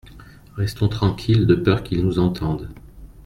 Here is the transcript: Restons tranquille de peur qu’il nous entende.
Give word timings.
Restons 0.55 0.87
tranquille 0.89 1.45
de 1.45 1.53
peur 1.53 1.83
qu’il 1.83 2.03
nous 2.03 2.17
entende. 2.17 2.69